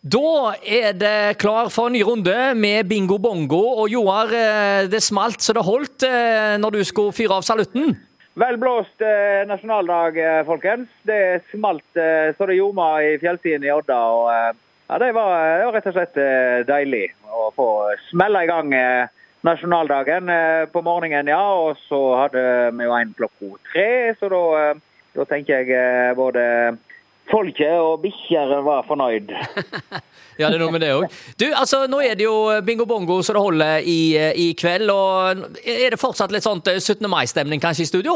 [0.00, 3.60] Da er det klar for en ny runde med bingo bongo.
[3.82, 7.98] Og Joar, eh, det smalt så det holdt eh, når du skulle fyre av salutten.
[8.40, 10.16] Vel blåst eh, nasjonaldag,
[10.48, 10.88] folkens.
[11.04, 14.00] Det smalt så det gjorde i fjellsiden i Odda.
[14.00, 14.32] og
[14.88, 16.20] ja, det, var, det var rett og slett
[16.66, 17.68] deilig å få
[18.08, 18.72] smelle i gang
[19.44, 20.32] nasjonaldagen
[20.72, 21.28] på morgenen.
[21.28, 24.44] ja, Og så hadde vi jo en klokka tre, så da,
[25.12, 26.78] da tenker jeg både
[27.30, 29.32] folket og bikkjer var fornøyd.
[30.40, 31.16] Ja, det er noe med det òg.
[31.36, 34.88] Du, altså, nå er det jo bingo bongo så det holder i, eh, i kveld.
[34.88, 37.04] Og er det fortsatt litt sånn 17.
[37.12, 38.14] mai-stemning kanskje i studio?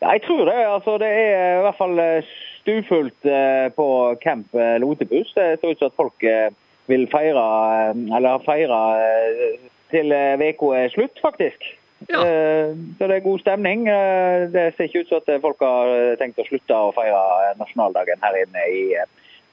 [0.00, 0.54] Ja, jeg tror det.
[0.64, 2.30] altså Det er i hvert fall eh,
[2.62, 3.88] stufullt eh, på
[4.22, 5.34] Camp eh, Lotepus.
[5.36, 6.48] Det ser ut som at folk eh,
[6.88, 7.44] vil feire,
[7.90, 9.58] eh, eller har feira eh,
[9.92, 11.68] til uka er slutt, faktisk.
[12.06, 12.20] Ja.
[12.22, 13.86] Eh, Så det er god stemning.
[13.90, 17.22] Eh, Det ser ikke ut som at folk har eh, tenkt å slutte å feire
[17.50, 19.08] eh, nasjonaldagen her inne i eh,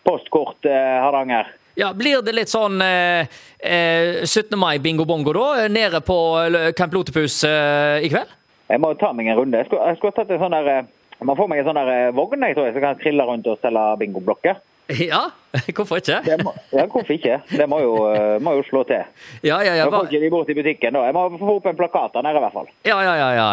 [0.06, 1.50] postkort eh, Hardanger.
[1.76, 3.26] Ja, Blir det litt sånn eh,
[3.60, 4.54] eh, 17.
[4.60, 8.30] mai-bingo-bongo da, nede på eh, Camp Lotepus eh, i kveld?
[8.70, 9.58] Jeg må ta meg en runde.
[9.60, 10.86] Jeg skulle, jeg skulle tatt en sånn der eh,
[11.20, 13.26] Jeg må få meg en sånn der eh, vogn jeg tror jeg, så kan trille
[13.28, 14.62] rundt og selge bingoblokker.
[15.10, 15.30] Ja,
[15.74, 16.20] hvorfor ikke?
[16.26, 17.40] Det må, ja, hvorfor ikke?
[17.50, 19.02] Det må jo, eh, må jo slå til.
[19.42, 19.88] Ja, ja, ja.
[19.88, 21.06] Da får ikke de bort i butikken da.
[21.08, 22.70] Jeg må få opp en plakat der nede i hvert fall.
[22.86, 23.48] Ja, ja, ja, ja.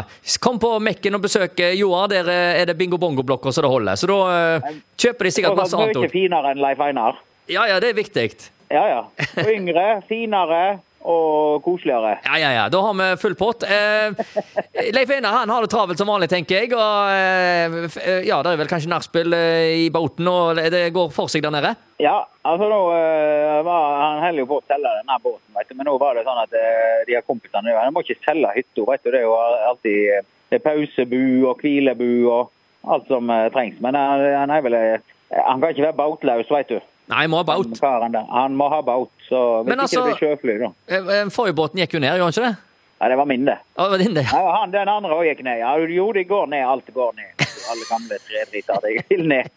[0.44, 2.11] Kom på Mekken og besøk eh, Joar.
[2.12, 4.00] Der eh, er det bingo-bongo-blokker så det holder.
[4.00, 4.19] Så da
[4.61, 7.22] uh, kjøper de sikkert masse annet Mye finere enn Leif Einar.
[7.50, 8.28] Ja, ja, det er viktig.
[8.72, 9.00] Ja, ja.
[9.46, 10.62] Yngre, finere
[11.03, 12.17] og koseligere.
[12.25, 12.64] Ja, ja, ja.
[12.72, 13.64] Da har vi full pott.
[13.67, 14.14] Eh,
[14.95, 16.72] Leif Einar han har det travelt som vanlig, tenker jeg.
[16.77, 21.11] Og eh, eh, ja, det er vel kanskje nachspiel eh, i båten, og det går
[21.14, 21.75] for seg der nede?
[22.03, 25.77] Ja, altså nå eh, var Han holder jo på å selge denne båten, vet du.
[25.78, 26.55] Men nå var det sånn at
[27.08, 29.11] de her kompisene De må ikke selge hytta, vet du.
[29.11, 29.36] Det er jo
[29.73, 32.50] alltid det er pausebu og hvilebu og
[32.92, 33.78] alt som trengs.
[33.80, 34.77] Men han, han er vel
[35.33, 36.80] Han kan ikke være båtløs, vet du.
[37.11, 37.81] Nei, må ha Han båt.
[37.81, 38.14] karen.
[38.31, 39.11] Han må ha båt.
[39.28, 40.69] Så hvis Men ikke altså- det blir sjøfly, da.
[40.89, 42.56] Eh, eh, Forrige gikk jo ned, gjorde han ikke det?
[43.00, 43.58] Ja, det var min, det.
[43.77, 44.27] Ja, det var din, det.
[44.33, 45.58] Ja, han, den andre òg gikk ned.
[45.58, 46.64] Ja, jo, de går ned.
[46.64, 47.42] Alt går ned.
[47.70, 49.50] Alle gamle trebiter deg vil ned.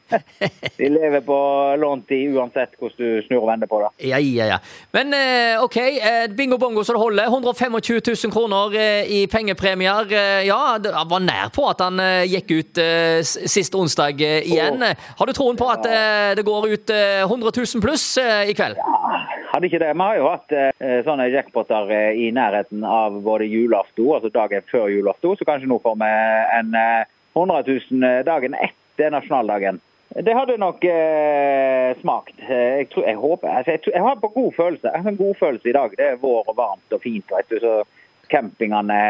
[0.78, 1.38] De lever på
[1.82, 3.90] lånt tid uansett hvordan du snur og vender på det.
[4.10, 4.60] Ja, ja, ja.
[4.96, 7.30] Men eh, OK, eh, bingo bongo så det holder.
[7.32, 10.12] 125 000 kroner eh, i pengepremier.
[10.46, 12.00] Ja, det var nær på at han
[12.30, 12.82] gikk ut
[13.26, 14.84] sist onsdag igjen.
[15.20, 15.86] Har du troen på at
[16.38, 18.80] det går ut eh, 100 000 pluss i kveld?
[19.52, 19.94] Hadde ikke det.
[19.96, 20.56] Vi har jo hatt
[21.08, 25.96] sånne jackpoter i nærheten av både julaften, altså dagen før julaften, så kanskje nå får
[26.02, 26.10] vi
[26.60, 26.76] en
[27.36, 29.82] 100 000 dagen etter nasjonaldagen.
[30.16, 32.38] Det hadde nok eh, smakt.
[32.40, 34.92] Eh, jeg, tror, jeg håper altså, jeg, tror, jeg har på god følelse.
[34.94, 35.96] Jeg har en god følelse i dag.
[35.98, 37.32] Det er vår og varmt og fint.
[37.36, 37.76] vet du, så
[38.32, 39.02] Campingene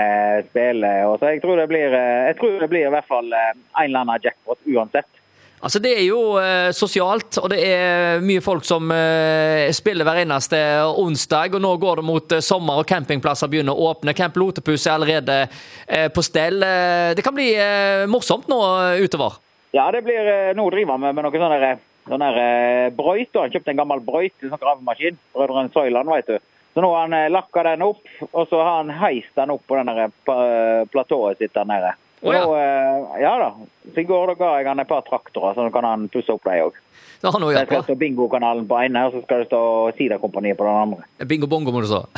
[0.50, 1.06] spiller.
[1.06, 3.53] og så Jeg tror det blir, eh, jeg tror det blir i hvert fall eh,
[3.53, 5.22] en eller annen jackpot uansett.
[5.66, 10.20] Altså, Det er jo eh, sosialt, og det er mye folk som eh, spiller hver
[10.22, 10.59] eneste
[11.02, 11.56] onsdag.
[11.58, 14.14] og Nå går det mot eh, sommer, og campingplasser begynner å åpne.
[14.14, 15.40] Camp Lotepus er allerede
[15.88, 16.62] eh, på stell.
[16.62, 18.59] Eh, det kan bli eh, morsomt nå
[19.02, 19.40] utover.
[19.74, 21.82] Ja, det blir Nå driver vi med noe sånn der,
[22.14, 23.34] sånn der brøyt.
[23.34, 25.18] Han kjøpte en gammel brøyt, en sånn gravemaskin.
[25.34, 26.38] Brødrene Soiland, vet du.
[26.78, 29.82] Så nå har han lakka den opp, og så har han heist den opp på
[29.82, 31.96] den platået sitt der nede.
[32.22, 32.42] Å, ja.
[32.46, 33.52] nå, eh, ja da.
[33.94, 36.34] Så I går da ga jeg han et par traktorer, så nå kan han pusse
[36.34, 36.81] opp dem òg.
[37.26, 39.62] Det skal stå Bingokanalen på ene, og så skal det stå
[39.98, 41.26] Sidakompaniet på den andre.
[41.26, 42.06] Bingo bongo, må du så.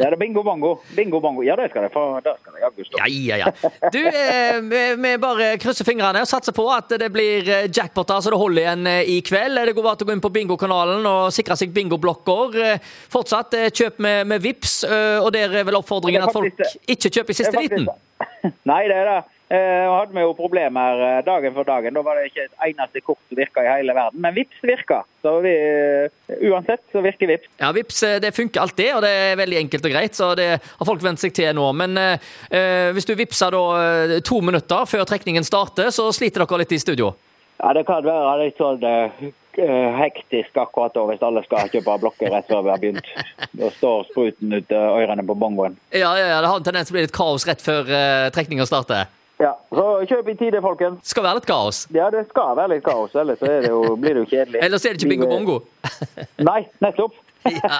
[0.00, 0.70] Ja, det er bingo bongo.
[0.96, 1.42] Bingo bongo.
[1.44, 1.90] Ja, det skal det.
[1.92, 3.00] For det skal det jaggu stå.
[3.00, 3.70] Ja, ja, ja.
[3.92, 4.60] Du, eh,
[5.02, 8.62] vi, bare krysser fingrene og satser på at det blir eh, jackpoter så det holder
[8.62, 9.60] igjen eh, i kveld.
[9.68, 12.80] Det går bare til å gå inn på bingokanalen og sikre seg bingoblokker.
[13.12, 14.82] Fortsatt kjøp med, med VIPs,
[15.20, 18.29] og der er vel oppfordringen er at folk ikke kjøper i siste faktisk liten.
[18.70, 19.20] Nei, det er det.
[19.50, 21.96] Nå hadde vi jo problemer eh, dagen for dagen.
[21.96, 24.20] Da var det ikke et eneste kort som virka i hele verden.
[24.22, 25.00] Men Vips virka.
[25.26, 27.50] Så vi, eh, uansett så virker Vips.
[27.58, 30.48] Ja, Vips, eh, det funker alltid, og det er veldig enkelt og greit, så det
[30.62, 31.66] har folk vent seg til nå.
[31.82, 36.46] Men eh, eh, hvis du vipser da eh, to minutter før trekningen starter, så sliter
[36.46, 37.10] dere litt i studio.
[37.58, 42.32] Ja, det kan være litt sånn eh, hektisk akkurat da, hvis alle skal kjøpe blokker
[42.34, 43.14] rett før vi har begynt.
[43.56, 45.78] Da står spruten ut eh, ørene på bongoen.
[45.92, 48.28] Ja, ja, ja, det har en tendens til å bli litt kaos rett før uh,
[48.34, 49.10] trekninga starter.
[49.40, 51.00] Ja, så kjøp i tide, folkens.
[51.08, 51.86] Skal være litt kaos.
[51.96, 54.60] Ja, det skal være litt kaos, ellers er det jo, blir det jo kjedelig.
[54.66, 55.56] Ellers er det ikke bingo bongo.
[56.50, 57.16] Nei, nettopp.
[57.48, 57.78] ja.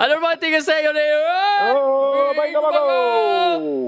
[0.00, 3.86] Er det bare en ting å si, og det er jo bingo bongo!